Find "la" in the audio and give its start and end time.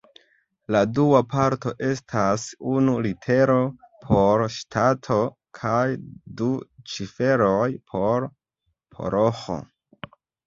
0.75-0.79